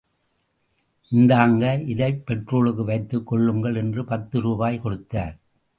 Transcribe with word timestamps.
இந்தாங்க 1.11 1.81
இதைப் 1.87 2.23
பெட்ரோலுக்கு 2.27 2.85
வைத்துக் 2.85 3.27
கொள்ளுங்கள் 3.27 3.75
என்று 3.75 4.05
பத்து 4.05 4.41
ரூபாய் 4.41 4.79
கொடுத்தார். 4.79 5.37